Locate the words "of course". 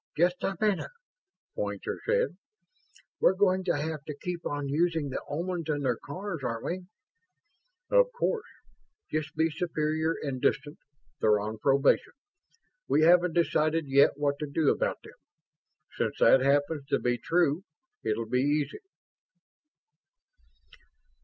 7.91-8.47